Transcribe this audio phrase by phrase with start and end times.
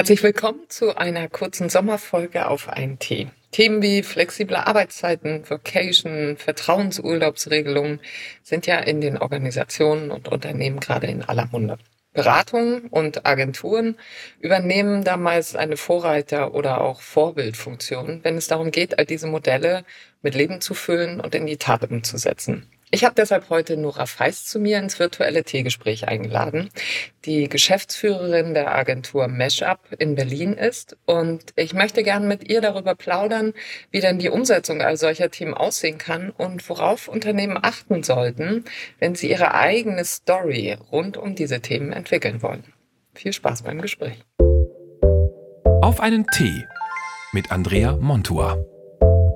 [0.00, 3.28] Herzlich willkommen zu einer kurzen Sommerfolge auf einen Tee.
[3.50, 8.00] Themen wie flexible Arbeitszeiten, Vacation, Vertrauensurlaubsregelungen
[8.42, 11.76] sind ja in den Organisationen und Unternehmen gerade in aller Munde.
[12.14, 13.98] Beratungen und Agenturen
[14.40, 19.84] übernehmen da meist eine Vorreiter- oder auch Vorbildfunktion, wenn es darum geht, all diese Modelle
[20.22, 22.66] mit Leben zu füllen und in die Tat umzusetzen.
[22.92, 26.70] Ich habe deshalb heute Nora Feist zu mir ins virtuelle Teegespräch eingeladen,
[27.24, 30.96] die Geschäftsführerin der Agentur Meshup in Berlin ist.
[31.06, 33.54] Und ich möchte gerne mit ihr darüber plaudern,
[33.92, 38.64] wie denn die Umsetzung all solcher Themen aussehen kann und worauf Unternehmen achten sollten,
[38.98, 42.64] wenn sie ihre eigene Story rund um diese Themen entwickeln wollen.
[43.14, 44.24] Viel Spaß beim Gespräch.
[45.80, 46.64] Auf einen Tee
[47.32, 48.58] mit Andrea Montua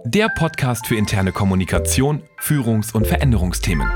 [0.06, 3.88] der Podcast für interne Kommunikation, Führungs- und Veränderungsthemen.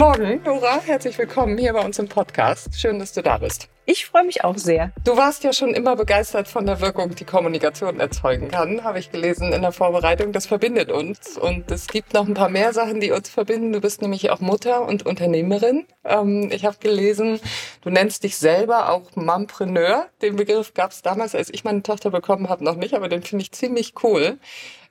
[0.00, 0.80] Morgen, Nora.
[0.80, 2.80] Herzlich willkommen hier bei uns im Podcast.
[2.80, 3.68] Schön, dass du da bist.
[3.84, 4.92] Ich freue mich auch sehr.
[5.04, 9.12] Du warst ja schon immer begeistert von der Wirkung, die Kommunikation erzeugen kann, habe ich
[9.12, 10.32] gelesen in der Vorbereitung.
[10.32, 11.36] Das verbindet uns.
[11.36, 13.74] Und es gibt noch ein paar mehr Sachen, die uns verbinden.
[13.74, 15.84] Du bist nämlich auch Mutter und Unternehmerin.
[16.04, 17.38] Ähm, ich habe gelesen,
[17.82, 20.06] du nennst dich selber auch Mompreneur.
[20.22, 23.22] Den Begriff gab es damals, als ich meine Tochter bekommen habe, noch nicht, aber den
[23.22, 24.38] finde ich ziemlich cool.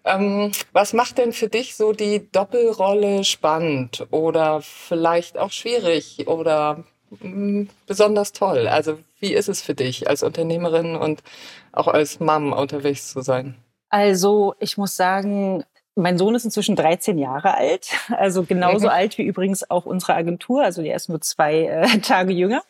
[0.09, 6.83] Ähm, was macht denn für dich so die Doppelrolle spannend oder vielleicht auch schwierig oder
[7.88, 8.67] besonders toll?
[8.67, 11.21] Also wie ist es für dich als Unternehmerin und
[11.71, 13.55] auch als Mom unterwegs zu sein?
[13.89, 15.63] Also ich muss sagen,
[16.00, 18.94] mein Sohn ist inzwischen 13 Jahre alt, also genauso mhm.
[18.94, 22.64] alt wie übrigens auch unsere Agentur, also die ist nur zwei äh, Tage jünger.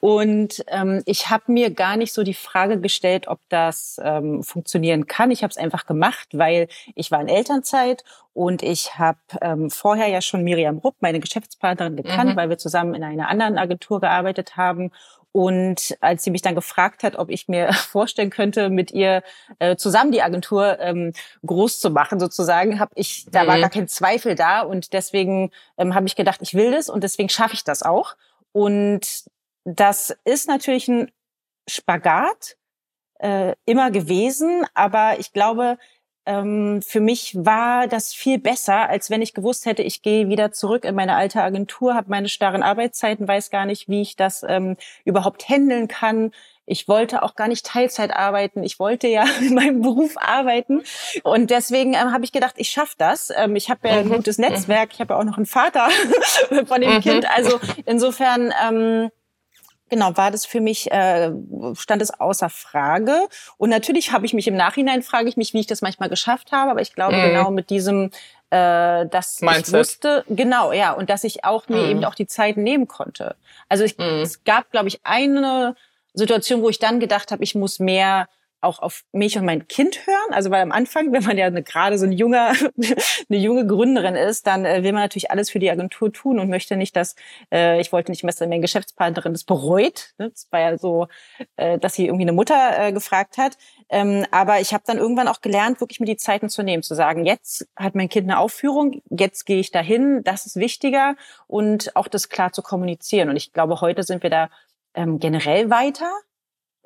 [0.00, 5.06] Und ähm, ich habe mir gar nicht so die Frage gestellt, ob das ähm, funktionieren
[5.06, 5.30] kann.
[5.30, 10.08] Ich habe es einfach gemacht, weil ich war in Elternzeit und ich habe ähm, vorher
[10.08, 12.36] ja schon Miriam Rupp, meine Geschäftspartnerin, gekannt, mhm.
[12.36, 14.92] weil wir zusammen in einer anderen Agentur gearbeitet haben.
[15.32, 19.22] Und als sie mich dann gefragt hat, ob ich mir vorstellen könnte, mit ihr
[19.58, 21.12] äh, zusammen die Agentur ähm,
[21.44, 23.48] groß zu machen, sozusagen, habe ich, da mhm.
[23.48, 27.04] war gar kein Zweifel da und deswegen ähm, habe ich gedacht, ich will das und
[27.04, 28.16] deswegen schaffe ich das auch.
[28.52, 29.24] Und
[29.64, 31.10] das ist natürlich ein
[31.68, 32.56] Spagat
[33.18, 35.78] äh, immer gewesen, aber ich glaube,
[36.26, 40.52] ähm, für mich war das viel besser, als wenn ich gewusst hätte, ich gehe wieder
[40.52, 44.44] zurück in meine alte Agentur, habe meine starren Arbeitszeiten, weiß gar nicht, wie ich das
[44.46, 46.32] ähm, überhaupt handeln kann.
[46.66, 48.64] Ich wollte auch gar nicht Teilzeit arbeiten.
[48.64, 50.82] Ich wollte ja in meinem Beruf arbeiten.
[51.22, 53.32] Und deswegen ähm, habe ich gedacht, ich schaffe das.
[53.34, 54.14] Ähm, ich habe ja ein mhm.
[54.14, 54.90] gutes Netzwerk.
[54.92, 55.88] Ich habe ja auch noch einen Vater
[56.66, 57.00] von dem mhm.
[57.00, 57.30] Kind.
[57.30, 59.10] Also insofern ähm,
[59.88, 61.30] Genau, war das für mich, äh,
[61.74, 63.28] stand es außer Frage.
[63.56, 66.50] Und natürlich habe ich mich im Nachhinein, frage ich mich, wie ich das manchmal geschafft
[66.50, 66.72] habe.
[66.72, 67.22] Aber ich glaube, mm.
[67.22, 68.10] genau mit diesem,
[68.50, 69.68] äh, dass Mindset.
[69.68, 71.90] ich wusste, genau, ja, und dass ich auch mir mm.
[71.90, 73.36] eben auch die Zeit nehmen konnte.
[73.68, 74.22] Also ich, mm.
[74.22, 75.76] es gab, glaube ich, eine
[76.14, 78.28] Situation, wo ich dann gedacht habe, ich muss mehr
[78.60, 80.32] auch auf mich und mein Kind hören.
[80.32, 82.52] Also weil am Anfang, wenn man ja eine, gerade so ein junger,
[83.28, 86.48] eine junge Gründerin ist, dann äh, will man natürlich alles für die Agentur tun und
[86.48, 87.14] möchte nicht, dass
[87.52, 90.14] äh, ich wollte nicht dass meine Geschäftspartnerin das bereut.
[90.18, 90.30] Ne?
[90.30, 91.08] Das war ja so,
[91.56, 93.56] äh, dass sie irgendwie eine Mutter äh, gefragt hat.
[93.88, 96.94] Ähm, aber ich habe dann irgendwann auch gelernt, wirklich mir die Zeiten zu nehmen, zu
[96.94, 101.14] sagen, jetzt hat mein Kind eine Aufführung, jetzt gehe ich dahin, das ist wichtiger
[101.46, 103.28] und auch das klar zu kommunizieren.
[103.28, 104.50] Und ich glaube, heute sind wir da
[104.94, 106.10] ähm, generell weiter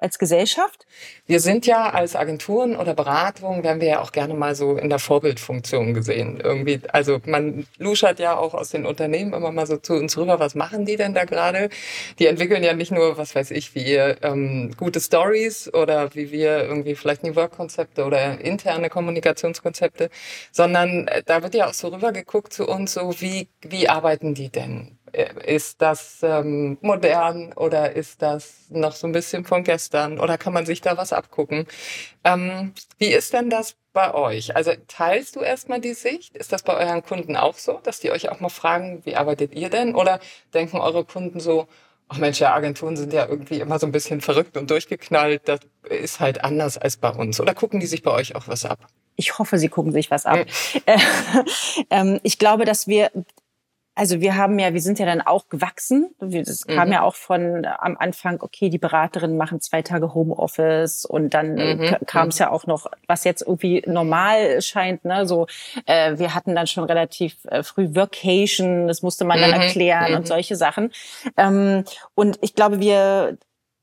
[0.01, 0.87] als Gesellschaft?
[1.27, 4.89] Wir sind ja als Agenturen oder Beratung, werden wir ja auch gerne mal so in
[4.89, 6.41] der Vorbildfunktion gesehen.
[6.43, 10.41] Irgendwie, also man luschert ja auch aus den Unternehmen immer mal so zu uns rüber,
[10.41, 11.69] was machen die denn da gerade?
[12.19, 16.33] Die entwickeln ja nicht nur, was weiß ich, wie ihr ähm, gute Stories oder wie
[16.33, 20.11] wir irgendwie vielleicht New Work-Konzepte oder interne Kommunikationskonzepte,
[20.53, 24.49] sondern äh, da wird ja auch so rübergeguckt zu uns, so wie, wie arbeiten die
[24.49, 24.99] denn?
[25.13, 30.39] Äh, ist das ähm, modern oder ist das noch so ein bisschen von gestern oder
[30.39, 31.67] kann man sich da was abgucken?
[32.25, 34.57] Ähm, wie ist denn das bei euch?
[34.57, 36.37] Also teilst du erstmal die Sicht?
[36.37, 39.55] Ist das bei euren Kunden auch so, dass die euch auch mal fragen, wie arbeitet
[39.55, 39.95] ihr denn?
[39.95, 40.21] Oder
[40.55, 41.67] denken eure Kunden so,
[42.09, 45.61] ach Mensch, ja, Agenturen sind ja irgendwie immer so ein bisschen verrückt und durchgeknallt, das
[45.89, 47.41] ist halt anders als bei uns.
[47.41, 48.87] Oder gucken die sich bei euch auch was ab?
[49.17, 50.47] Ich hoffe, sie gucken sich was ab.
[51.89, 52.21] Mhm.
[52.23, 53.11] ich glaube, dass wir
[54.01, 56.15] also wir haben ja, wir sind ja dann auch gewachsen.
[56.21, 56.95] Das kam mhm.
[56.95, 61.97] ja auch von am Anfang, okay, die Beraterinnen machen zwei Tage Homeoffice und dann mhm.
[62.07, 62.45] kam es mhm.
[62.45, 65.27] ja auch noch, was jetzt irgendwie normal scheint, ne?
[65.27, 65.49] So,
[65.85, 69.61] äh, wir hatten dann schon relativ äh, früh Vacation, das musste man dann mhm.
[69.61, 70.27] erklären und mhm.
[70.27, 70.93] solche Sachen.
[71.37, 73.37] Ähm, und ich glaube, wir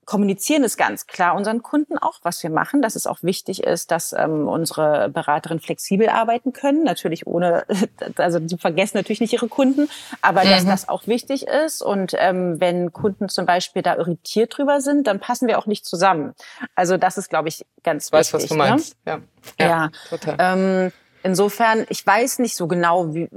[0.07, 3.91] kommunizieren es ganz klar unseren Kunden auch, was wir machen, dass es auch wichtig ist,
[3.91, 6.83] dass ähm, unsere Beraterinnen flexibel arbeiten können.
[6.83, 7.65] Natürlich ohne,
[8.15, 9.89] also sie vergessen natürlich nicht ihre Kunden,
[10.21, 10.49] aber mhm.
[10.49, 11.81] dass das auch wichtig ist.
[11.81, 15.85] Und ähm, wenn Kunden zum Beispiel da irritiert drüber sind, dann passen wir auch nicht
[15.85, 16.33] zusammen.
[16.73, 18.49] Also das ist, glaube ich, ganz weiß, wichtig.
[18.51, 19.05] Weiß, was du meinst.
[19.05, 19.21] Ne?
[19.59, 19.91] Ja, ja, ja.
[20.09, 20.35] total.
[20.39, 23.29] Ähm, insofern, ich weiß nicht so genau, wie,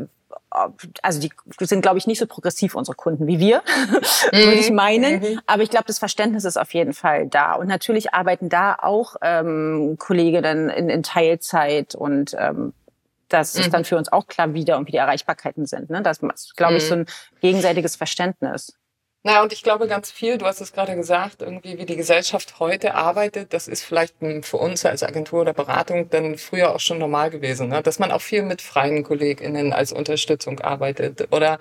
[0.51, 1.31] also die
[1.61, 3.63] sind, glaube ich, nicht so progressiv, unsere Kunden, wie wir,
[4.33, 4.77] würde ich mhm.
[4.77, 5.21] meinen.
[5.21, 5.41] Mhm.
[5.47, 7.55] Aber ich glaube, das Verständnis ist auf jeden Fall da.
[7.55, 12.73] Und natürlich arbeiten da auch ähm, Kolleginnen in, in Teilzeit und ähm,
[13.29, 13.85] das ist dann mhm.
[13.85, 15.89] für uns auch klar, wie da irgendwie die Erreichbarkeiten sind.
[15.89, 16.03] Ne?
[16.03, 17.07] Das ist, glaube ich, so ein
[17.41, 18.75] gegenseitiges Verständnis.
[19.23, 22.59] Naja, und ich glaube ganz viel, du hast es gerade gesagt, irgendwie wie die Gesellschaft
[22.59, 26.97] heute arbeitet, das ist vielleicht für uns als Agentur oder Beratung dann früher auch schon
[26.97, 27.83] normal gewesen, ne?
[27.83, 31.59] dass man auch viel mit freien KollegInnen als Unterstützung arbeitet oder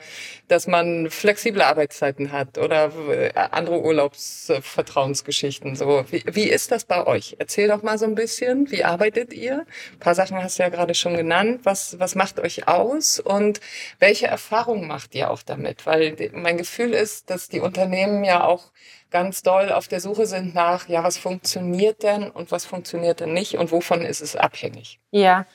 [0.48, 5.76] dass man flexible Arbeitszeiten hat oder äh, andere Urlaubsvertrauensgeschichten.
[5.76, 7.36] So, wie, wie ist das bei euch?
[7.40, 9.66] Erzähl doch mal so ein bisschen, wie arbeitet ihr?
[9.92, 11.60] Ein paar Sachen hast du ja gerade schon genannt.
[11.66, 13.60] Was, was macht euch aus und
[14.00, 15.86] welche Erfahrungen macht ihr auch damit?
[15.86, 18.72] Weil mein Gefühl ist, dass die Unternehmen ja auch
[19.12, 23.34] ganz doll auf der Suche sind nach, ja, was funktioniert denn und was funktioniert denn
[23.34, 25.00] nicht und wovon ist es abhängig?
[25.12, 25.46] Ja,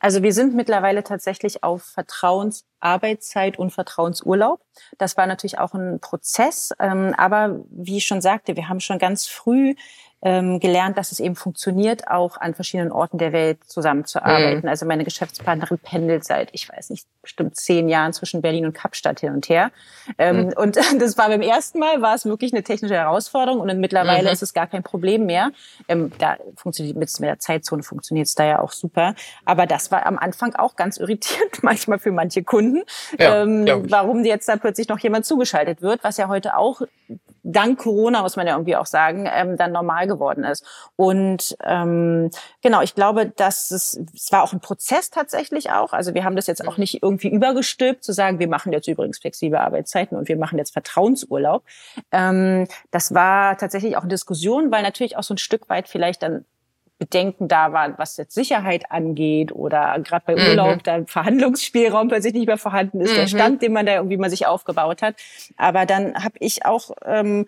[0.00, 4.60] also wir sind mittlerweile tatsächlich auf Vertrauensarbeitszeit und Vertrauensurlaub.
[4.98, 8.98] Das war natürlich auch ein Prozess, ähm, aber wie ich schon sagte, wir haben schon
[8.98, 9.74] ganz früh
[10.26, 14.62] ähm, gelernt, dass es eben funktioniert, auch an verschiedenen Orten der Welt zusammenzuarbeiten.
[14.62, 14.68] Mhm.
[14.68, 19.20] Also meine Geschäftspartnerin pendelt seit, ich weiß nicht, bestimmt zehn Jahren zwischen Berlin und Kapstadt
[19.20, 19.70] hin und her.
[20.18, 20.52] Ähm, mhm.
[20.56, 24.32] Und das war beim ersten Mal, war es wirklich eine technische Herausforderung und mittlerweile mhm.
[24.32, 25.52] ist es gar kein Problem mehr.
[25.86, 29.14] Ähm, da funktioniert mit der Zeitzone funktioniert es da ja auch super.
[29.44, 32.82] Aber das war am Anfang auch ganz irritierend, manchmal für manche Kunden,
[33.16, 36.82] ja, ähm, warum jetzt da plötzlich noch jemand zugeschaltet wird, was ja heute auch
[37.46, 40.64] dank Corona, muss man ja irgendwie auch sagen, ähm, dann normal geworden ist.
[40.96, 42.30] Und ähm,
[42.62, 45.92] genau, ich glaube, dass es, es war auch ein Prozess tatsächlich auch.
[45.92, 49.18] Also wir haben das jetzt auch nicht irgendwie übergestülpt, zu sagen, wir machen jetzt übrigens
[49.18, 51.62] flexible Arbeitszeiten und wir machen jetzt Vertrauensurlaub.
[52.12, 56.22] Ähm, das war tatsächlich auch eine Diskussion, weil natürlich auch so ein Stück weit vielleicht
[56.22, 56.44] dann
[56.98, 60.82] Bedenken da waren, was jetzt Sicherheit angeht oder gerade bei Urlaub mhm.
[60.84, 63.16] da Verhandlungsspielraum plötzlich nicht mehr vorhanden ist, mhm.
[63.16, 65.16] der Stand, den man da irgendwie mal sich aufgebaut hat.
[65.56, 67.46] Aber dann habe ich auch ähm,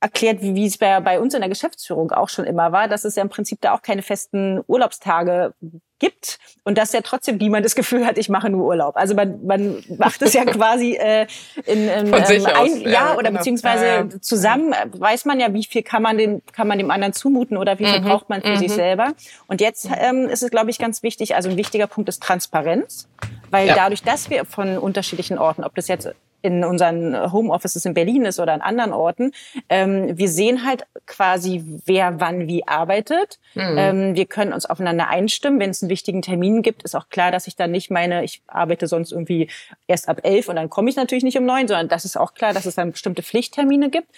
[0.00, 3.04] erklärt, wie, wie es bei, bei uns in der Geschäftsführung auch schon immer war, dass
[3.04, 5.54] es ja im Prinzip da auch keine festen Urlaubstage
[5.98, 8.96] gibt und dass ja trotzdem niemand das Gefühl hat, ich mache nur Urlaub.
[8.96, 11.26] Also man, man macht es ja quasi äh,
[11.66, 12.30] in, in ähm, ein aus.
[12.30, 13.38] Jahr ja, oder genau.
[13.38, 17.12] beziehungsweise ja, zusammen weiß man ja, wie viel kann man dem kann man dem anderen
[17.12, 18.04] zumuten oder wie viel mhm.
[18.04, 18.58] braucht man für mhm.
[18.58, 19.14] sich selber.
[19.48, 21.34] Und jetzt ähm, ist es, glaube ich, ganz wichtig.
[21.34, 23.08] Also ein wichtiger Punkt ist Transparenz,
[23.50, 23.74] weil ja.
[23.74, 28.38] dadurch, dass wir von unterschiedlichen Orten, ob das jetzt in unseren Homeoffices in Berlin ist
[28.38, 29.32] oder an anderen Orten.
[29.68, 33.38] Ähm, wir sehen halt quasi, wer wann wie arbeitet.
[33.54, 33.76] Mhm.
[33.76, 35.58] Ähm, wir können uns aufeinander einstimmen.
[35.58, 38.42] Wenn es einen wichtigen Termin gibt, ist auch klar, dass ich dann nicht meine, ich
[38.46, 39.48] arbeite sonst irgendwie
[39.86, 42.34] erst ab elf und dann komme ich natürlich nicht um neun, sondern das ist auch
[42.34, 44.08] klar, dass es dann bestimmte Pflichttermine gibt.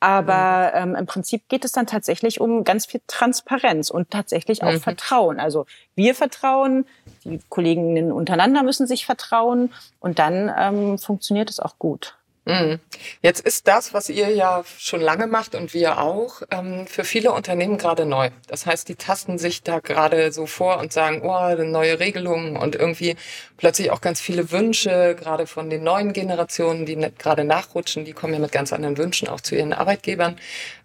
[0.00, 0.94] Aber mhm.
[0.94, 4.80] ähm, im Prinzip geht es dann tatsächlich um ganz viel Transparenz und tatsächlich auch mhm.
[4.80, 5.38] Vertrauen.
[5.40, 5.66] Also
[5.98, 6.86] wir vertrauen,
[7.24, 12.14] die Kolleginnen untereinander müssen sich vertrauen und dann ähm, funktioniert es auch gut.
[12.48, 12.80] Mhm.
[13.20, 17.32] Jetzt ist das, was ihr ja schon lange macht und wir auch, ähm, für viele
[17.32, 18.30] Unternehmen gerade neu.
[18.46, 22.74] Das heißt, die tasten sich da gerade so vor und sagen, oh, neue Regelungen und
[22.74, 23.16] irgendwie
[23.58, 28.32] plötzlich auch ganz viele Wünsche, gerade von den neuen Generationen, die gerade nachrutschen, die kommen
[28.32, 30.36] ja mit ganz anderen Wünschen auch zu ihren Arbeitgebern.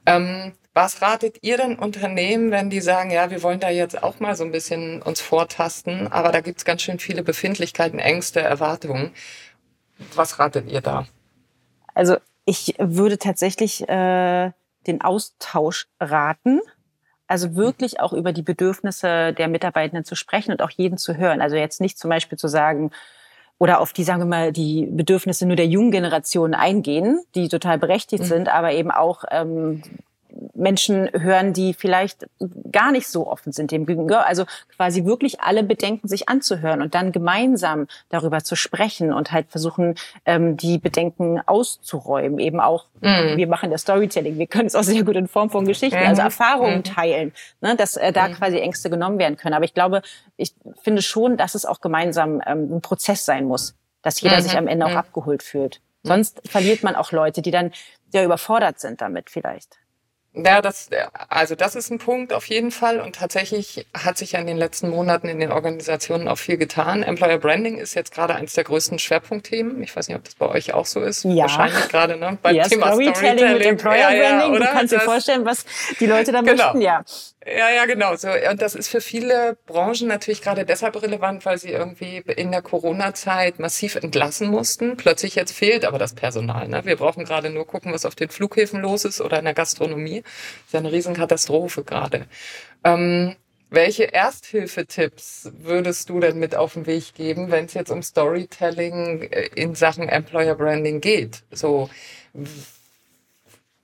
[0.06, 4.20] Ähm, was ratet ihr denn Unternehmen, wenn die sagen, ja, wir wollen da jetzt auch
[4.20, 9.12] mal so ein bisschen uns vortasten, aber da gibt's ganz schön viele Befindlichkeiten, Ängste, Erwartungen.
[10.16, 11.06] Was ratet ihr da?
[11.94, 14.52] Also ich würde tatsächlich äh,
[14.88, 16.62] den Austausch raten.
[17.28, 21.42] Also wirklich auch über die Bedürfnisse der Mitarbeitenden zu sprechen und auch jeden zu hören.
[21.42, 22.92] Also jetzt nicht zum Beispiel zu sagen,
[23.60, 27.78] oder auf die, sagen wir mal, die Bedürfnisse nur der jungen Generation eingehen, die total
[27.78, 28.28] berechtigt mhm.
[28.28, 29.84] sind, aber eben auch ähm,
[30.54, 32.28] Menschen hören, die vielleicht
[32.72, 34.26] gar nicht so offen sind dem gegenüber.
[34.26, 39.50] Also quasi wirklich alle Bedenken sich anzuhören und dann gemeinsam darüber zu sprechen und halt
[39.50, 42.40] versuchen, ähm, die Bedenken auszuräumen.
[42.40, 43.38] Eben auch, mhm.
[43.38, 46.06] wir machen das Storytelling, wir können es auch sehr gut in Form von Geschichten, also
[46.06, 46.10] mhm.
[46.10, 46.84] also Erfahrungen mhm.
[46.84, 48.34] teilen, ne, dass äh, da mhm.
[48.34, 49.54] quasi Ängste genommen werden können.
[49.56, 50.02] Aber ich glaube,
[50.38, 54.54] ich finde schon, dass es auch gemeinsam ähm, ein Prozess sein muss, dass jeder sich
[54.54, 54.60] mhm.
[54.60, 54.98] am Ende auch mhm.
[54.98, 55.82] abgeholt fühlt.
[56.06, 57.72] Sonst verliert man auch Leute, die dann
[58.12, 59.78] ja überfordert sind damit vielleicht.
[60.36, 60.90] Ja, das,
[61.30, 63.00] also das ist ein Punkt auf jeden Fall.
[63.00, 67.04] Und tatsächlich hat sich ja in den letzten Monaten in den Organisationen auch viel getan.
[67.04, 69.84] Employer Branding ist jetzt gerade eines der größten Schwerpunktthemen.
[69.84, 71.24] Ich weiß nicht, ob das bei euch auch so ist.
[71.24, 71.44] Ja.
[71.44, 72.40] Wahrscheinlich gerade, ne?
[72.42, 73.54] Beim ja, Thema Storytelling, Storytelling.
[73.60, 74.52] mit Employer ja, ja, Branding.
[74.56, 74.66] oder?
[74.66, 75.66] du kannst dir Das- vorstellen, was
[76.00, 76.64] die Leute da Genau.
[76.64, 77.04] möchten, ja.
[77.46, 78.16] Ja, ja, genau.
[78.16, 82.52] So, und das ist für viele Branchen natürlich gerade deshalb relevant, weil sie irgendwie in
[82.52, 84.96] der Corona-Zeit massiv entlassen mussten.
[84.96, 86.70] Plötzlich jetzt fehlt aber das Personal.
[86.70, 86.86] Ne?
[86.86, 90.22] Wir brauchen gerade nur gucken, was auf den Flughäfen los ist oder in der Gastronomie.
[90.22, 92.28] Das ist ja eine Riesenkatastrophe gerade.
[92.86, 93.36] Ähm,
[93.70, 99.24] welche Ersthilfetipps würdest du denn mit auf den Weg geben, wenn es jetzt um Storytelling
[99.24, 101.44] äh, in Sachen Employer Branding geht?
[101.52, 101.90] So,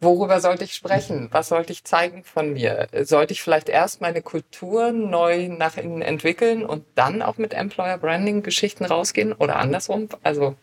[0.01, 1.27] Worüber sollte ich sprechen?
[1.32, 2.88] Was sollte ich zeigen von mir?
[3.03, 7.98] Sollte ich vielleicht erst meine Kultur neu nach innen entwickeln und dann auch mit Employer
[7.98, 10.08] Branding Geschichten rausgehen oder andersrum?
[10.24, 10.56] Also,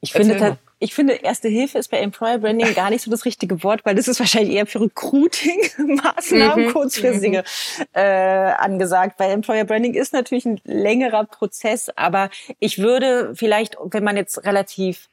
[0.00, 3.62] Ich finde, ich finde, Erste Hilfe ist bei Employer Branding gar nicht so das richtige
[3.62, 7.44] Wort, weil das ist wahrscheinlich eher für Recruiting-Maßnahmen Mhm, kurzfristige
[7.94, 9.18] äh, angesagt.
[9.18, 14.44] Weil Employer Branding ist natürlich ein längerer Prozess, aber ich würde vielleicht, wenn man jetzt
[14.44, 15.08] relativ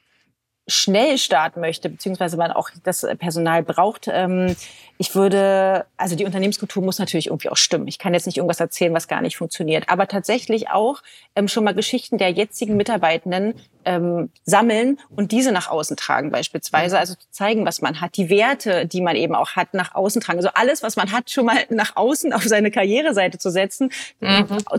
[0.68, 4.54] schnell starten möchte, beziehungsweise man auch das Personal braucht, ähm,
[5.02, 7.88] ich würde, also die Unternehmenskultur muss natürlich irgendwie auch stimmen.
[7.88, 11.02] Ich kann jetzt nicht irgendwas erzählen, was gar nicht funktioniert, aber tatsächlich auch
[11.34, 13.54] ähm, schon mal Geschichten der jetzigen Mitarbeitenden
[13.84, 18.30] ähm, sammeln und diese nach außen tragen beispielsweise, also zu zeigen, was man hat, die
[18.30, 20.38] Werte, die man eben auch hat, nach außen tragen.
[20.38, 23.90] Also alles, was man hat, schon mal nach außen auf seine Karriereseite zu setzen,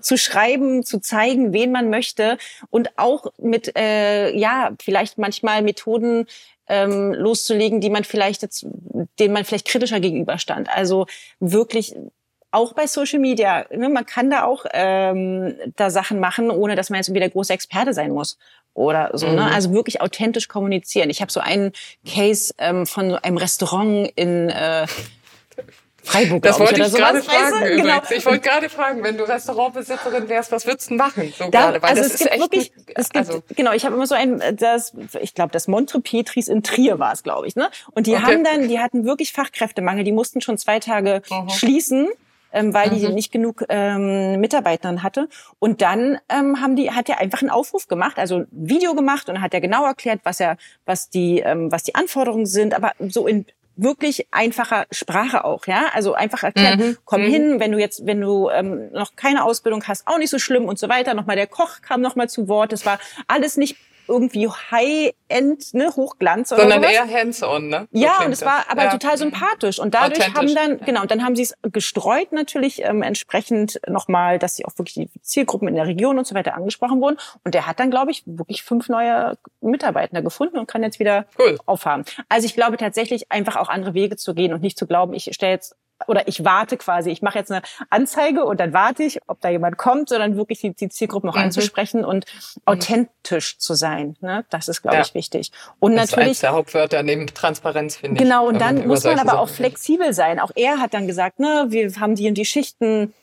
[0.02, 2.38] zu schreiben, zu zeigen, wen man möchte
[2.70, 6.28] und auch mit, äh, ja, vielleicht manchmal Methoden
[6.68, 8.66] ähm, loszulegen, die man vielleicht jetzt,
[9.20, 10.70] denen man vielleicht kritischer gegenüberstand.
[10.70, 11.08] Also
[11.40, 11.96] wirklich
[12.52, 16.90] auch bei Social Media, ne, man kann da auch ähm, da Sachen machen, ohne dass
[16.90, 18.38] man jetzt irgendwie der große Experte sein muss
[18.76, 19.28] oder so.
[19.28, 19.42] Ne?
[19.42, 19.54] Mhm.
[19.54, 21.10] Also wirklich authentisch kommunizieren.
[21.10, 21.72] Ich habe so einen
[22.08, 24.86] Case ähm, von einem Restaurant in äh,
[26.14, 27.66] Freiburg, das wollte ich oder gerade weißt fragen du?
[27.74, 28.08] übrigens.
[28.08, 28.18] Genau.
[28.18, 31.34] Ich wollte gerade fragen, wenn du Restaurantbesitzerin wärst, was würdest du machen?
[31.38, 33.44] So Da, gerade, weil also das es ist gibt echt wirklich, ein- es gibt, also,
[33.56, 37.12] genau, ich habe immer so ein, das, ich glaube, das Montre Petris in Trier war
[37.14, 37.70] es, glaube ich, ne?
[37.92, 38.24] Und die Okay.
[38.24, 41.50] haben dann, die hatten wirklich Fachkräftemangel, die mussten schon zwei Tage Mhm.
[41.50, 42.08] schließen.
[42.56, 43.16] Ähm, weil die Mhm.
[43.16, 45.28] nicht genug ähm, Mitarbeiterinnen hatte.
[45.58, 49.28] Und dann ähm, haben die, hat er einfach einen Aufruf gemacht, also ein Video gemacht
[49.28, 52.92] und hat er genau erklärt, was er, was die, ähm, was die Anforderungen sind, aber
[53.10, 55.88] so in wirklich einfacher Sprache auch, ja.
[55.94, 56.98] Also einfach erklären, Mhm.
[57.06, 57.30] komm Mhm.
[57.30, 60.66] hin, wenn du jetzt, wenn du ähm, noch keine Ausbildung hast, auch nicht so schlimm
[60.66, 61.14] und so weiter.
[61.14, 62.72] Nochmal der Koch kam nochmal zu Wort.
[62.72, 63.76] Das war alles nicht
[64.08, 66.94] irgendwie High-End, ne, Hochglanz oder sondern sowas.
[66.94, 67.88] eher hands-on, ne?
[67.92, 68.92] So Ja, und es war aber Ja.
[68.92, 69.80] total sympathisch.
[69.80, 74.40] Und dadurch haben dann, genau, und dann haben sie es gestreut natürlich ähm, entsprechend nochmal,
[74.40, 77.18] dass sie auch wirklich die Zielgruppen in der Region und so weiter angesprochen wurden.
[77.44, 81.26] Und der hat dann, glaube ich, wirklich fünf neue Mitarbeiter gefunden und kann jetzt wieder
[81.40, 81.58] Cool.
[81.66, 82.04] aufhaben.
[82.30, 85.30] Also ich glaube tatsächlich einfach auch andere Wege zu gehen und nicht zu glauben, ich
[85.34, 85.76] stelle jetzt
[86.08, 89.50] oder ich warte quasi, ich mache jetzt eine Anzeige und dann warte ich, ob da
[89.50, 91.44] jemand kommt, sondern wirklich die, die Zielgruppen auch Mhm.
[91.44, 92.26] anzusprechen und
[92.66, 94.16] authentisch zu sein.
[94.22, 94.46] Ne?
[94.50, 95.02] Das ist, glaube Ja.
[95.04, 95.52] ich, wichtig.
[95.80, 98.24] Und Das ist natürlich eins der Hauptwörter neben Transparenz, finde ich.
[98.24, 100.40] Genau, und dann muss man aber auch Sachen flexibel sein.
[100.40, 103.14] Auch er hat dann gesagt, ne, wir haben die und die Schichten,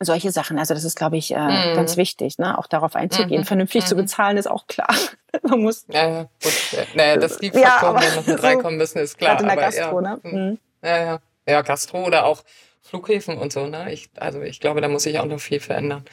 [0.00, 0.58] solche Sachen.
[0.58, 1.76] Also das ist, glaube ich, äh, Mhm.
[1.76, 3.42] ganz wichtig, ne, auch darauf einzugehen.
[3.42, 3.46] Mhm.
[3.46, 4.00] Vernünftig zu Mhm.
[4.00, 4.88] bezahlen ist auch klar.
[5.42, 6.52] man muss Ja, ja, gut.
[6.94, 9.36] Naja, dass die Ja, Faktoren aber dann noch mit so reinkommen müssen, ist klar.
[9.36, 10.20] gerade in der aber Gastro, ja, ne?
[10.22, 10.32] hm.
[10.50, 10.58] Mhm.
[10.82, 11.18] Ja, ja.
[11.46, 12.42] Ja, Gastro oder auch
[12.82, 13.92] Flughäfen und so, ne?
[13.92, 16.04] Ich, also ich glaube, da muss sich auch noch viel verändern.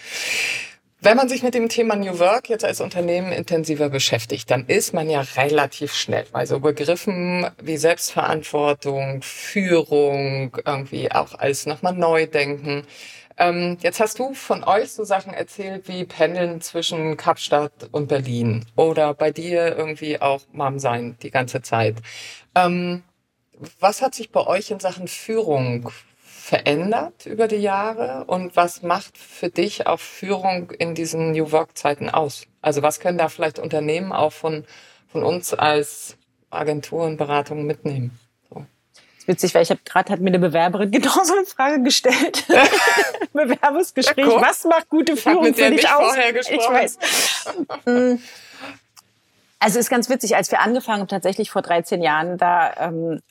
[1.04, 4.94] Wenn man sich mit dem Thema New Work jetzt als Unternehmen intensiver beschäftigt, dann ist
[4.94, 12.28] man ja relativ schnell bei so Begriffen wie Selbstverantwortung, Führung, irgendwie auch als nochmal neu
[12.28, 12.84] denken.
[13.38, 18.66] Ähm, jetzt hast du von euch so Sachen erzählt wie Pendeln zwischen Kapstadt und Berlin
[18.76, 21.96] oder bei dir irgendwie auch Mom sein die ganze Zeit.
[22.54, 23.02] Ähm,
[23.80, 25.92] was hat sich bei euch in Sachen Führung
[26.24, 31.78] verändert über die Jahre und was macht für dich auch Führung in diesen New Work
[31.78, 32.46] Zeiten aus?
[32.62, 34.66] Also was können da vielleicht Unternehmen auch von,
[35.12, 36.18] von uns als
[36.50, 38.20] Agenturen, Beratungen mitnehmen?
[38.50, 38.66] So.
[39.18, 42.46] ist witzig, weil ich habe gerade hat mir eine Bewerberin genau so eine Frage gestellt.
[43.34, 46.16] Bewerbungsgespräch, Ja, was macht gute Ich Führung mit für dich nicht aus?
[46.18, 46.98] Ich weiß.
[47.86, 48.16] Mm.
[49.60, 53.22] Also ist ganz witzig, als wir angefangen haben, tatsächlich vor 13 Jahren, da ähm,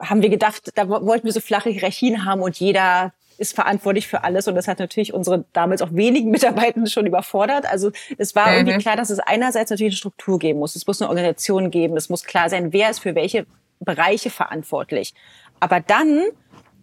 [0.00, 4.06] haben wir gedacht, da wo- wollten wir so flache Hierarchien haben und jeder ist verantwortlich
[4.06, 6.30] für alles und das hat natürlich unsere damals auch wenigen
[6.70, 7.66] Mitarbeitenden schon überfordert.
[7.66, 8.56] Also es war Mhm.
[8.58, 10.74] irgendwie klar, dass es einerseits natürlich eine Struktur geben muss.
[10.76, 11.96] Es muss eine Organisation geben.
[11.96, 13.46] Es muss klar sein, wer ist für welche
[13.80, 15.12] Bereiche verantwortlich.
[15.60, 16.22] Aber dann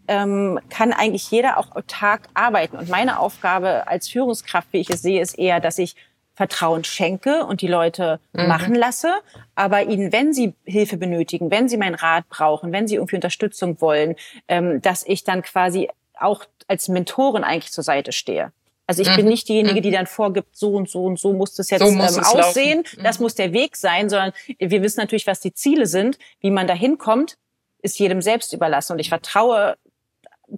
[0.07, 2.77] ähm, kann eigentlich jeder auch autark arbeiten.
[2.77, 5.95] Und meine Aufgabe als Führungskraft, wie ich es sehe, ist eher, dass ich
[6.35, 8.47] Vertrauen schenke und die Leute mhm.
[8.47, 9.13] machen lasse,
[9.55, 13.79] aber ihnen, wenn sie Hilfe benötigen, wenn sie meinen Rat brauchen, wenn sie irgendwie Unterstützung
[13.81, 14.15] wollen,
[14.47, 18.51] ähm, dass ich dann quasi auch als Mentorin eigentlich zur Seite stehe.
[18.85, 19.15] Also ich mhm.
[19.15, 19.93] bin nicht diejenige, die mhm.
[19.93, 23.03] dann vorgibt, so und so und so muss das jetzt so ähm, aussehen, laufen.
[23.03, 23.23] das mhm.
[23.23, 26.73] muss der Weg sein, sondern wir wissen natürlich, was die Ziele sind, wie man da
[26.73, 27.37] hinkommt,
[27.81, 28.93] ist jedem selbst überlassen.
[28.93, 29.77] Und ich vertraue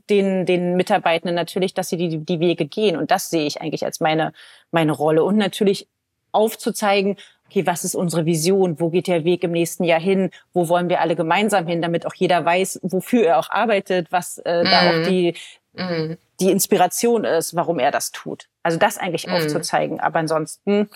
[0.10, 2.98] den, den Mitarbeitenden natürlich, dass sie die, die Wege gehen.
[2.98, 4.34] Und das sehe ich eigentlich als meine,
[4.72, 5.24] meine Rolle.
[5.24, 5.88] Und natürlich
[6.32, 8.80] aufzuzeigen, okay, was ist unsere Vision?
[8.80, 10.32] Wo geht der Weg im nächsten Jahr hin?
[10.54, 14.38] Wo wollen wir alle gemeinsam hin, damit auch jeder weiß, wofür er auch arbeitet, was
[14.40, 14.66] äh, mhm.
[14.66, 15.04] da auch mhm.
[15.04, 15.36] die,
[15.74, 16.18] mhm.
[16.40, 18.48] die Inspiration ist, warum er das tut.
[18.64, 19.34] Also das eigentlich mhm.
[19.34, 20.00] aufzuzeigen.
[20.00, 20.90] Aber ansonsten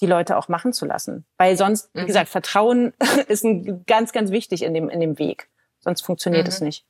[0.00, 1.24] die Leute auch machen zu lassen.
[1.38, 2.06] Weil sonst, wie mhm.
[2.06, 2.92] gesagt, Vertrauen
[3.28, 5.48] ist ein, ganz, ganz wichtig in dem, in dem Weg.
[5.78, 6.84] Sonst funktioniert es nicht.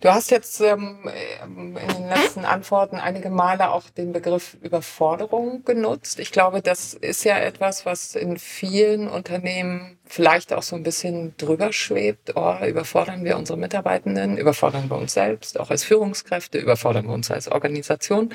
[0.00, 1.10] Du hast jetzt ähm,
[1.44, 6.20] in den letzten Antworten einige Male auch den Begriff Überforderung genutzt.
[6.20, 11.36] Ich glaube, das ist ja etwas, was in vielen Unternehmen vielleicht auch so ein bisschen
[11.36, 12.32] drüber schwebt.
[12.36, 17.30] Oh, überfordern wir unsere Mitarbeitenden, überfordern wir uns selbst, auch als Führungskräfte, überfordern wir uns
[17.30, 18.30] als Organisation.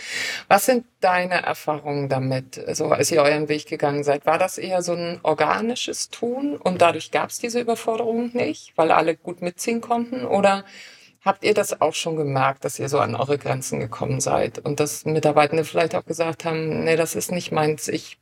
[0.47, 4.25] Was sind deine Erfahrungen damit, so als ihr euren Weg gegangen seid?
[4.25, 8.91] War das eher so ein organisches Tun und dadurch gab es diese Überforderung nicht, weil
[8.91, 10.25] alle gut mitziehen konnten?
[10.25, 10.65] Oder
[11.23, 14.79] Habt ihr das auch schon gemerkt, dass ihr so an eure Grenzen gekommen seid und
[14.79, 18.17] dass Mitarbeitende vielleicht auch gesagt haben, nee, das ist nicht meins, ich,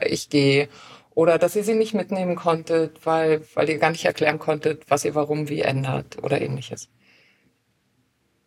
[0.00, 0.68] ich gehe.
[1.14, 5.04] Oder dass ihr sie nicht mitnehmen konntet, weil, weil ihr gar nicht erklären konntet, was
[5.04, 6.88] ihr warum wie ändert oder ähnliches?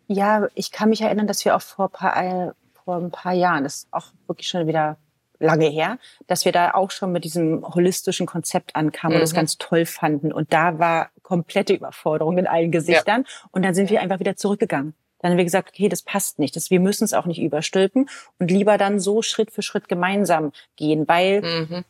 [0.08, 2.54] Ja, ich kann mich erinnern, dass wir auch vor, paar,
[2.84, 4.96] vor ein paar Jahren, das ist auch wirklich schon wieder
[5.42, 9.16] lange her, dass wir da auch schon mit diesem holistischen Konzept ankamen mhm.
[9.16, 9.36] und das mhm.
[9.36, 10.32] ganz toll fanden.
[10.32, 13.24] Und da war komplette Überforderung in allen Gesichtern.
[13.26, 13.48] Ja.
[13.52, 14.94] Und dann sind wir einfach wieder zurückgegangen.
[15.22, 16.56] Dann haben wir gesagt, okay, das passt nicht.
[16.56, 18.08] Das, wir müssen es auch nicht überstülpen
[18.38, 21.84] und lieber dann so Schritt für Schritt gemeinsam gehen, weil mhm.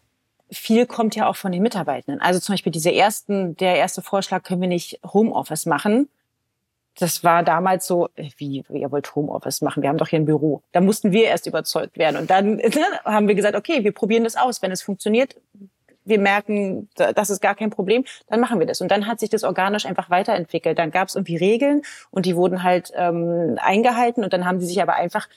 [0.50, 2.20] viel kommt ja auch von den Mitarbeitenden.
[2.20, 6.08] Also zum Beispiel diese ersten, der erste Vorschlag, können wir nicht Homeoffice machen?
[6.98, 10.26] Das war damals so, äh, wie, ihr wollt Homeoffice machen, wir haben doch hier ein
[10.26, 10.62] Büro.
[10.72, 12.16] Da mussten wir erst überzeugt werden.
[12.16, 12.60] Und dann
[13.04, 14.62] haben wir gesagt, okay, wir probieren das aus.
[14.62, 15.36] Wenn es funktioniert,
[16.04, 18.80] wir merken, das ist gar kein Problem, dann machen wir das.
[18.80, 20.78] Und dann hat sich das organisch einfach weiterentwickelt.
[20.78, 24.66] Dann gab es irgendwie Regeln und die wurden halt ähm, eingehalten und dann haben sie
[24.66, 25.28] sich aber einfach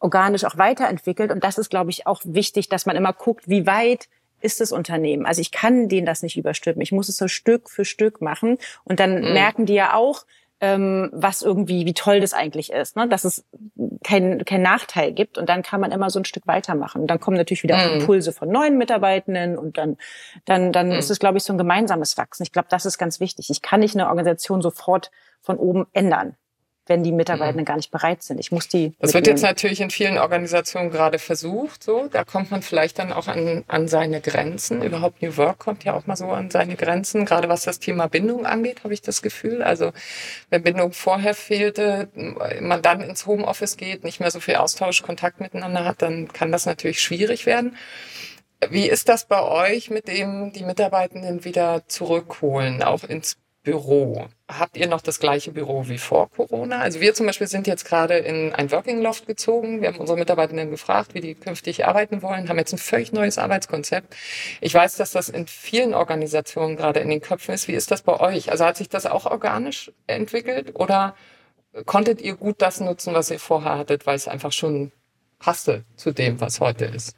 [0.00, 1.30] organisch auch weiterentwickelt.
[1.30, 4.08] Und das ist, glaube ich, auch wichtig, dass man immer guckt, wie weit
[4.40, 5.24] ist das Unternehmen.
[5.24, 6.82] Also ich kann denen das nicht überstülpen.
[6.82, 8.58] Ich muss es so Stück für Stück machen.
[8.84, 9.32] Und dann mhm.
[9.32, 10.26] merken die ja auch,
[10.60, 13.08] ähm, was irgendwie, wie toll das eigentlich ist, ne?
[13.08, 13.44] dass es
[14.02, 17.02] keinen kein Nachteil gibt und dann kann man immer so ein Stück weitermachen.
[17.02, 18.00] Und dann kommen natürlich wieder mhm.
[18.00, 19.96] Impulse von neuen Mitarbeitenden und dann,
[20.44, 20.94] dann, dann mhm.
[20.94, 22.44] ist es, glaube ich, so ein gemeinsames Wachsen.
[22.44, 23.50] Ich glaube, das ist ganz wichtig.
[23.50, 26.36] Ich kann nicht eine Organisation sofort von oben ändern
[26.86, 27.66] wenn die Mitarbeitenden mhm.
[27.66, 28.38] gar nicht bereit sind.
[28.38, 28.88] Ich muss die.
[28.98, 29.14] Das mitnehmen.
[29.14, 31.82] wird jetzt natürlich in vielen Organisationen gerade versucht.
[31.82, 34.82] So, da kommt man vielleicht dann auch an, an seine Grenzen.
[34.82, 37.24] Überhaupt New Work kommt ja auch mal so an seine Grenzen.
[37.24, 39.62] Gerade was das Thema Bindung angeht, habe ich das Gefühl.
[39.62, 39.92] Also
[40.50, 42.08] wenn Bindung vorher fehlte,
[42.60, 46.52] man dann ins Homeoffice geht, nicht mehr so viel Austausch, Kontakt miteinander hat, dann kann
[46.52, 47.76] das natürlich schwierig werden.
[48.70, 54.28] Wie ist das bei euch mit dem, die Mitarbeitenden wieder zurückholen, auch ins Büro.
[54.46, 56.80] Habt ihr noch das gleiche Büro wie vor Corona?
[56.80, 59.80] Also wir zum Beispiel sind jetzt gerade in ein Working Loft gezogen.
[59.80, 63.38] Wir haben unsere Mitarbeitenden gefragt, wie die künftig arbeiten wollen, haben jetzt ein völlig neues
[63.38, 64.14] Arbeitskonzept.
[64.60, 67.66] Ich weiß, dass das in vielen Organisationen gerade in den Köpfen ist.
[67.66, 68.52] Wie ist das bei euch?
[68.52, 71.14] Also hat sich das auch organisch entwickelt oder
[71.86, 74.92] konntet ihr gut das nutzen, was ihr vorher hattet, weil es einfach schon
[75.38, 77.16] passte zu dem, was heute ist?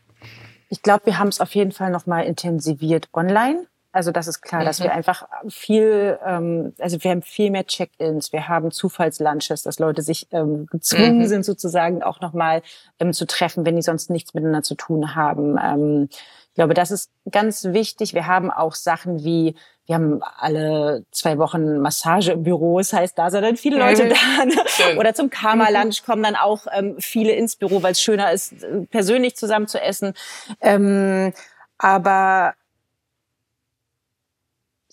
[0.69, 3.67] Ich glaube, wir haben es auf jeden Fall noch mal intensiviert online.
[3.97, 4.67] Also das ist klar, mhm.
[4.67, 4.97] dass wir mhm.
[4.97, 10.29] einfach viel, ähm, also wir haben viel mehr Check-ins, wir haben Zufallslunches, dass Leute sich
[10.33, 11.27] ähm, gezwungen mhm.
[11.27, 12.61] sind sozusagen auch nochmal
[13.01, 15.57] ähm, zu treffen, wenn die sonst nichts miteinander zu tun haben.
[15.59, 18.13] Ähm, ich glaube, das ist ganz wichtig.
[18.13, 19.57] Wir haben auch Sachen wie
[19.87, 22.79] wir haben alle zwei Wochen Massage im Büro.
[22.79, 24.09] Das heißt, da sind dann viele Leute mhm.
[24.09, 24.45] da.
[24.45, 24.99] Ne?
[24.99, 28.53] Oder zum Karma-Lunch kommen dann auch ähm, viele ins Büro, weil es schöner ist,
[28.91, 30.15] persönlich zusammen zu essen.
[30.61, 31.33] Ähm,
[31.79, 32.55] aber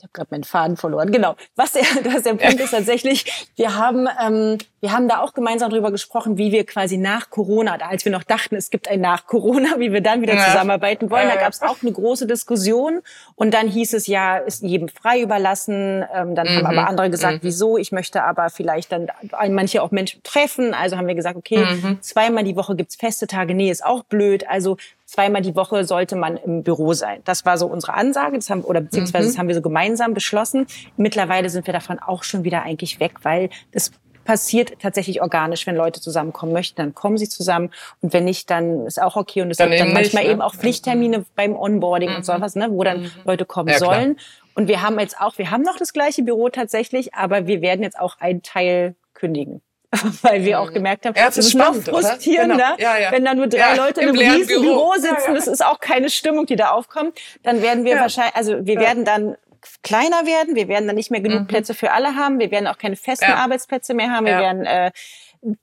[0.03, 1.11] ich habe gerade meinen Faden verloren.
[1.13, 1.37] Genau.
[1.55, 5.69] Was der, was der Punkt ist tatsächlich, wir haben, ähm, wir haben da auch gemeinsam
[5.69, 8.99] drüber gesprochen, wie wir quasi nach Corona, da als wir noch dachten, es gibt ein
[8.99, 10.45] nach Corona, wie wir dann wieder ja.
[10.45, 12.99] zusammenarbeiten wollen, da gab es auch eine große Diskussion
[13.35, 16.03] und dann hieß es ja, ist jedem frei überlassen.
[16.13, 16.57] Ähm, dann mhm.
[16.57, 17.47] haben aber andere gesagt, mhm.
[17.47, 17.77] wieso?
[17.77, 19.07] Ich möchte aber vielleicht dann
[19.51, 20.73] manche auch Menschen treffen.
[20.73, 22.01] Also haben wir gesagt, okay, mhm.
[22.01, 23.53] zweimal die Woche gibt's feste Tage.
[23.53, 24.49] Nee, ist auch blöd.
[24.49, 24.75] Also
[25.13, 27.21] zweimal die Woche sollte man im Büro sein.
[27.23, 29.31] Das war so unsere Ansage, das haben, oder beziehungsweise mhm.
[29.31, 30.65] das haben wir so gemeinsam beschlossen.
[30.97, 33.91] Mittlerweile sind wir davon auch schon wieder eigentlich weg, weil das
[34.25, 37.71] passiert tatsächlich organisch, wenn Leute zusammenkommen möchten, dann kommen sie zusammen
[38.01, 40.23] und wenn nicht, dann ist auch okay und es Dann gibt dann eben nicht, manchmal
[40.23, 40.31] ne?
[40.31, 43.95] eben auch Pflichttermine beim Onboarding und so was, ne, wo dann Leute kommen Ja, klar.
[43.95, 44.17] sollen.
[44.55, 47.83] Und wir haben jetzt auch, wir haben noch das gleiche Büro tatsächlich, aber wir werden
[47.83, 49.61] jetzt auch einen Teil kündigen.
[50.21, 52.01] Weil wir auch gemerkt haben, Ja, das das ist noch spannend, oder?
[52.01, 52.89] frustrierender, Genau.
[52.91, 53.11] Ja, ja.
[53.11, 54.93] wenn da nur drei Leute in im einem riesen Büro.
[54.97, 55.33] Sitzen.
[55.35, 57.17] Das ist auch keine Stimmung, die da aufkommt.
[57.43, 59.37] Dann werden wir wahrscheinlich, also wir werden dann
[59.81, 62.77] kleiner werden, wir werden dann nicht mehr genug Plätze für alle haben, wir werden auch
[62.77, 63.37] keine festen Mhm.
[63.37, 64.91] Arbeitsplätze mehr haben, wir werden äh,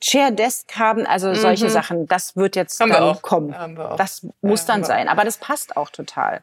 [0.00, 2.84] Chair Desk haben, also solche Sachen, das wird jetzt Mhm.
[2.84, 3.22] Haben wir dann auch.
[3.22, 3.58] kommen.
[3.58, 3.96] Haben wir auch.
[3.96, 6.40] Das muss dann wir sein, aber das passt auch total.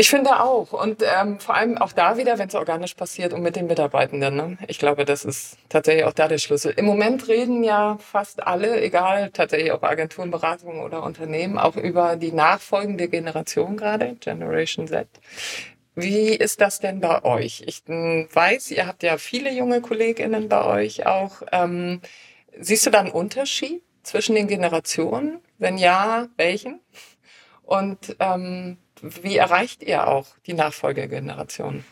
[0.00, 0.72] Ich finde auch.
[0.72, 4.36] Und ähm, vor allem auch da wieder, wenn es organisch passiert und mit den Mitarbeitenden.
[4.36, 4.56] Ne?
[4.68, 6.72] Ich glaube, das ist tatsächlich auch da der Schlüssel.
[6.76, 12.14] Im Moment reden ja fast alle, egal tatsächlich ob Agenturen, Beratungen oder Unternehmen, auch über
[12.14, 15.08] die nachfolgende Generation gerade, Generation Z.
[15.96, 17.64] Wie ist das denn bei euch?
[17.66, 21.42] Ich ähm, weiß, ihr habt ja viele junge KollegInnen bei euch auch.
[21.50, 22.02] Ähm,
[22.56, 25.40] siehst du da einen Unterschied zwischen den Generationen?
[25.58, 26.78] Wenn ja, welchen?
[27.64, 31.84] Und ähm, wie erreicht ihr auch die Nachfolgegeneration?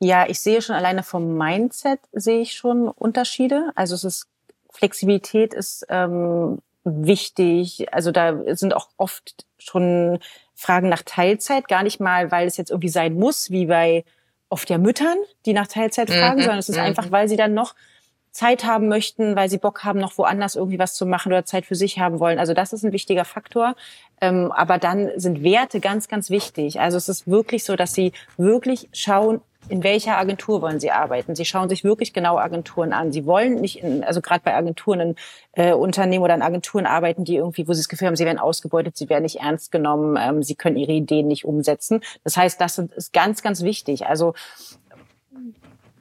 [0.00, 3.70] Ja, ich sehe schon alleine vom Mindset sehe ich schon Unterschiede.
[3.76, 4.26] Also es ist
[4.70, 7.92] Flexibilität ist ähm, wichtig.
[7.92, 10.18] Also da sind auch oft schon
[10.54, 14.04] Fragen nach Teilzeit, gar nicht mal, weil es jetzt irgendwie sein muss, wie bei
[14.48, 16.82] oft ja Müttern, die nach Teilzeit fragen, Mhm, sondern es ist mhm.
[16.82, 17.74] einfach, weil sie dann noch
[18.32, 21.66] Zeit haben möchten, weil sie Bock haben, noch woanders irgendwie was zu machen oder Zeit
[21.66, 22.38] für sich haben wollen.
[22.38, 23.76] Also das ist ein wichtiger Faktor.
[24.20, 26.80] Ähm, aber dann sind Werte ganz, ganz wichtig.
[26.80, 31.34] Also es ist wirklich so, dass sie wirklich schauen, in welcher Agentur wollen Sie arbeiten?
[31.34, 33.12] Sie schauen sich wirklich genau Agenturen an.
[33.12, 35.16] Sie wollen nicht, in, also gerade bei Agenturen, in
[35.52, 38.38] äh, Unternehmen oder in Agenturen arbeiten, die irgendwie, wo Sie das Gefühl haben, sie werden
[38.38, 42.00] ausgebeutet, sie werden nicht ernst genommen, ähm, sie können ihre Ideen nicht umsetzen.
[42.24, 44.06] Das heißt, das ist ganz, ganz wichtig.
[44.06, 44.34] Also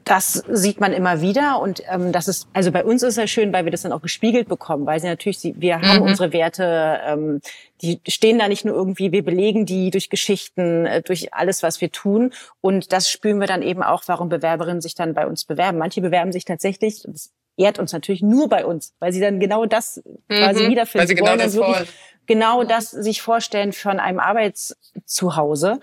[0.05, 3.53] das sieht man immer wieder und ähm, das ist also bei uns ist es schön,
[3.53, 6.03] weil wir das dann auch gespiegelt bekommen, weil sie natürlich sie, wir haben Mhm.
[6.03, 7.41] unsere Werte, ähm,
[7.81, 11.81] die stehen da nicht nur irgendwie, wir belegen die durch Geschichten, äh, durch alles, was
[11.81, 15.45] wir tun und das spüren wir dann eben auch, warum Bewerberinnen sich dann bei uns
[15.45, 15.77] bewerben.
[15.77, 19.65] Manche bewerben sich tatsächlich, das ehrt uns natürlich nur bei uns, weil sie dann genau
[19.65, 20.99] das quasi Mhm, wiederfinden.
[20.99, 21.87] weil sie genau wollen das wollen.
[22.27, 25.79] Genau das sich vorstellen von einem Arbeitszuhause.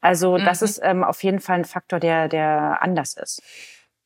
[0.00, 0.64] Also das Mhm.
[0.64, 3.42] ist ähm, auf jeden Fall ein Faktor, der der anders ist.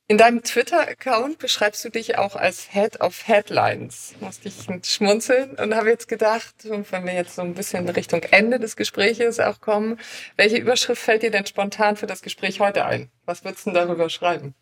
[0.06, 4.14] In deinem Twitter-Account beschreibst du dich auch als Head of Headlines.
[4.20, 8.58] Musste ich schmunzeln und habe jetzt gedacht, wenn wir jetzt so ein bisschen Richtung Ende
[8.58, 9.98] des Gespräches auch kommen,
[10.36, 13.10] welche Überschrift fällt dir denn spontan für das Gespräch heute ein?
[13.24, 14.54] Was würdest du denn darüber schreiben?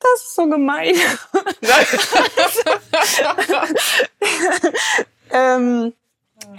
[0.00, 0.94] Das ist so gemein.
[5.30, 5.92] ähm,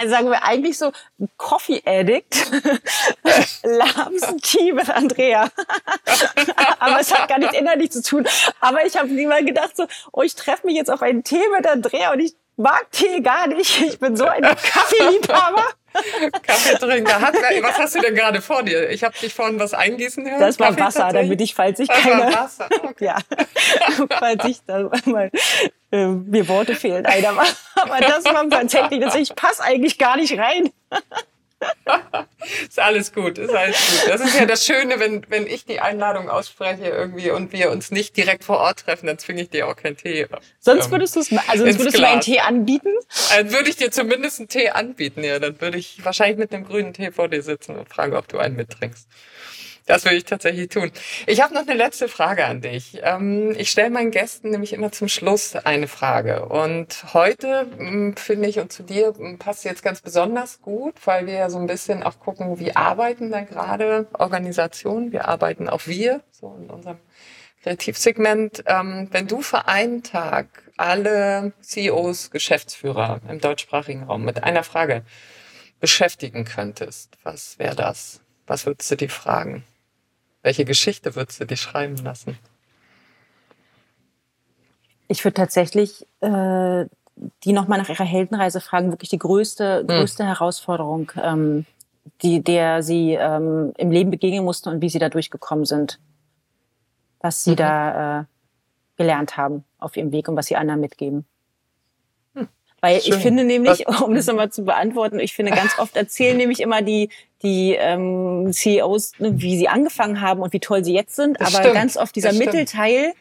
[0.05, 0.91] sagen wir eigentlich so
[1.37, 2.51] Coffee Addict,
[3.63, 5.49] Labs Tea mit Andrea.
[6.79, 8.27] Aber es hat gar nichts innerlich zu tun.
[8.59, 11.67] Aber ich habe lieber gedacht so, oh, ich treffe mich jetzt auf einen Tee mit
[11.67, 13.81] Andrea und ich mag Tee gar nicht.
[13.81, 15.63] Ich bin so ein Kaffeeliebhaber.
[16.41, 17.21] Kaffeetrinker.
[17.21, 18.89] Hat, was hast du denn gerade vor dir?
[18.89, 20.39] Ich habe dich vorhin was eingießen hören.
[20.39, 22.69] Das war Kaffee Wasser, damit ich, falls ich Das keine, war Wasser.
[22.83, 23.05] Okay.
[23.05, 23.17] ja,
[24.19, 25.31] falls ich da mal,
[25.91, 27.03] äh, mir Worte fehlen.
[27.03, 27.43] Nein, aber,
[27.99, 30.71] das war tatsächlich, ich passe eigentlich gar nicht rein.
[32.61, 34.09] Ist alles gut, ist alles gut.
[34.09, 37.91] Das ist ja das Schöne, wenn, wenn ich die Einladung ausspreche irgendwie und wir uns
[37.91, 40.27] nicht direkt vor Ort treffen, dann zwinge ich dir auch keinen Tee.
[40.59, 42.25] Sonst ähm, würdest du es, also sonst würdest du mir einen Glas.
[42.25, 42.93] Tee anbieten.
[43.35, 45.39] Dann würde ich dir zumindest einen Tee anbieten, ja.
[45.39, 48.37] Dann würde ich wahrscheinlich mit einem grünen Tee vor dir sitzen und fragen, ob du
[48.37, 49.07] einen mittrinkst.
[49.85, 50.91] Das würde ich tatsächlich tun.
[51.27, 52.99] Ich habe noch eine letzte Frage an dich.
[53.03, 56.47] Ähm, ich stelle meinen Gästen nämlich immer zum Schluss eine Frage.
[56.47, 61.27] Und heute mh, finde ich und zu dir mh, passt jetzt ganz besonders gut, weil
[61.27, 65.11] wir ja so ein bisschen auch gucken, wie arbeiten da gerade Organisationen.
[65.11, 66.97] Wir arbeiten auch wir, so in unserem
[67.61, 68.63] Kreativsegment.
[68.65, 75.03] Ähm, wenn du für einen Tag alle CEOs, Geschäftsführer im deutschsprachigen Raum mit einer Frage
[75.79, 78.21] beschäftigen könntest, was wäre das?
[78.47, 79.63] Was würdest du die fragen?
[80.45, 82.37] Welche Geschichte würdest du dir schreiben lassen?
[85.07, 86.85] Ich würde tatsächlich äh,
[87.43, 91.65] die nochmal nach ihrer Heldenreise fragen, wirklich die größte, größte Herausforderung, ähm,
[92.21, 95.99] die, der sie ähm, im Leben begegnen mussten und wie sie da durchgekommen sind.
[97.21, 97.55] Was sie Mhm.
[97.55, 98.23] da äh,
[98.97, 101.25] gelernt haben auf ihrem Weg und was sie anderen mitgeben.
[102.85, 103.13] Weil Schön.
[103.15, 106.83] ich finde nämlich, um das nochmal zu beantworten, ich finde ganz oft erzählen nämlich immer
[106.83, 107.09] die,
[107.41, 111.41] die ähm, CEOs, ne, wie sie angefangen haben und wie toll sie jetzt sind.
[111.41, 111.73] Das aber stimmt.
[111.73, 112.37] ganz oft dieser Das.
[112.37, 113.13] Mittelteil,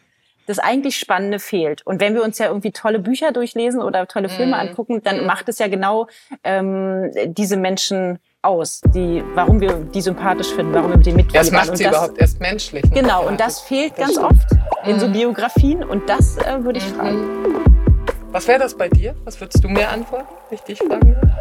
[0.46, 1.80] das eigentlich Spannende fehlt.
[1.86, 4.68] Und wenn wir uns ja irgendwie tolle Bücher durchlesen oder tolle Filme Mhm.
[4.68, 6.08] angucken, dann macht es ja genau
[6.42, 11.42] ähm, diese Menschen aus, die, warum wir die sympathisch finden, warum wir mit denen mitfiebern.
[11.42, 12.84] Das macht sie das, überhaupt erst menschlich.
[12.84, 13.00] Ne?
[13.00, 14.26] Genau, und das fehlt das ganz stimmt.
[14.26, 15.12] oft in so mhm.
[15.14, 16.96] Biografien und das äh, würde ich mhm.
[16.96, 17.63] fragen.
[18.34, 19.14] Was wäre das bei dir?
[19.24, 21.36] Was würdest du mir antworten, wenn ich dich fragen würde?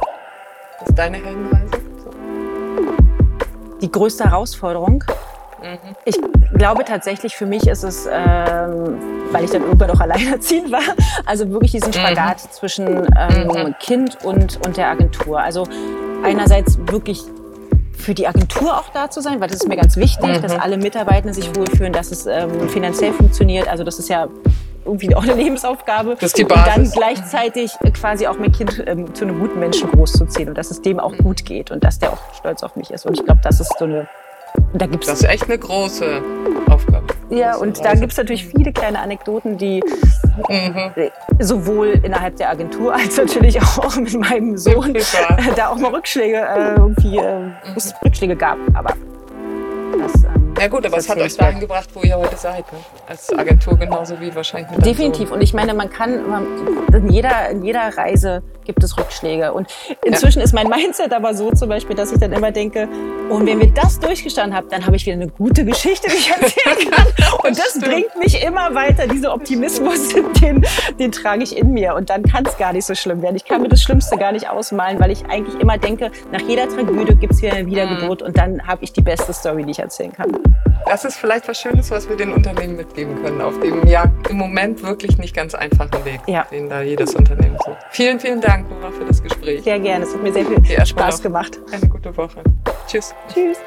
[0.80, 1.72] Was ist deine Heldenreise?
[2.04, 2.12] So.
[3.82, 5.04] Die größte Herausforderung
[5.64, 5.96] Mhm.
[6.04, 6.18] Ich
[6.56, 8.98] glaube tatsächlich, für mich ist es, ähm,
[9.32, 10.82] weil ich dann irgendwann auch alleinerziehend war,
[11.26, 11.94] also wirklich diesen mhm.
[11.94, 12.52] Spagat mhm.
[12.52, 13.76] zwischen ähm, mhm.
[13.80, 15.40] Kind und, und der Agentur.
[15.40, 15.66] Also
[16.22, 17.22] einerseits wirklich
[17.98, 20.42] für die Agentur auch da zu sein, weil das ist mir ganz wichtig, mhm.
[20.42, 23.70] dass alle Mitarbeitenden sich wohlfühlen, dass es ähm, finanziell funktioniert.
[23.70, 24.28] Also das ist ja
[24.86, 26.16] irgendwie auch eine Lebensaufgabe.
[26.16, 26.78] Das ist die Basis.
[26.78, 30.72] Und dann gleichzeitig quasi auch mein Kind ähm, zu einem guten Menschen großzuziehen und dass
[30.72, 33.06] es dem auch gut geht und dass der auch stolz auf mich ist.
[33.06, 34.08] Und ich glaube, das ist so eine
[34.74, 36.22] da gibt's das ist echt eine große
[36.70, 37.06] Aufgabe.
[37.30, 39.84] Ja, und da gibt es natürlich viele kleine Anekdoten, die
[40.50, 40.92] mhm.
[41.40, 44.96] sowohl innerhalb der Agentur als natürlich auch mit meinem Sohn
[45.56, 47.54] da auch mal Rückschläge äh, irgendwie äh, mhm.
[48.04, 48.58] Rückschläge gab.
[48.74, 48.94] Aber
[50.64, 52.72] ja gut, aber es hat euch dahin gebracht, wo ihr heute seid.
[52.72, 52.80] Ne?
[53.06, 55.30] Als Agentur genauso wie wahrscheinlich Definitiv.
[55.32, 56.48] Und ich meine, man kann man,
[56.94, 59.52] in, jeder, in jeder Reise gibt es Rückschläge.
[59.52, 59.68] Und
[60.06, 60.46] inzwischen ja.
[60.46, 62.88] ist mein Mindset aber so zum Beispiel, dass ich dann immer denke,
[63.30, 66.32] und wenn wir das durchgestanden haben, dann habe ich wieder eine gute Geschichte, die ich
[66.32, 67.08] erzählen kann.
[67.44, 69.06] Und das, das bringt mich immer weiter.
[69.08, 70.10] Dieser Optimismus,
[70.42, 70.66] den,
[70.98, 71.94] den trage ich in mir.
[71.96, 73.36] Und dann kann es gar nicht so schlimm werden.
[73.36, 76.70] Ich kann mir das Schlimmste gar nicht ausmalen, weil ich eigentlich immer denke, nach jeder
[76.70, 78.28] Tragödie gibt es wieder eine Wiedergeburt mhm.
[78.28, 80.32] und dann habe ich die beste Story, die ich erzählen kann.
[80.86, 84.38] Das ist vielleicht was Schönes, was wir den Unternehmen mitgeben können, auf dem ja im
[84.38, 86.46] Moment wirklich nicht ganz einfachen Weg, ja.
[86.52, 87.76] den da jedes Unternehmen so.
[87.92, 89.64] Vielen, vielen Dank, Nora, für das Gespräch.
[89.64, 91.58] Sehr gerne, es hat mir sehr viel ja, Spaß gemacht.
[91.72, 92.44] Eine gute Woche.
[92.88, 93.16] Tschüss.
[93.34, 93.58] Tschüss.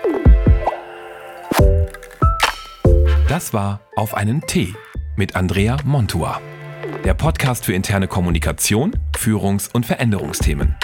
[3.29, 4.75] Das war Auf einen Tee
[5.16, 6.40] mit Andrea Montua.
[7.05, 10.75] Der Podcast für interne Kommunikation, Führungs- und Veränderungsthemen.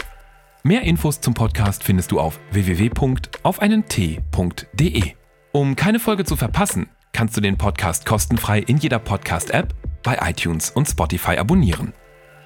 [0.64, 5.21] Mehr Infos zum Podcast findest du auf www.aufeinentee.de.
[5.52, 10.70] Um keine Folge zu verpassen, kannst du den Podcast kostenfrei in jeder Podcast-App, bei iTunes
[10.70, 11.92] und Spotify abonnieren.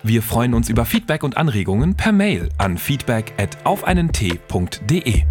[0.03, 5.23] Wir freuen uns über Feedback und Anregungen per Mail an feedback at aufeinentee.de.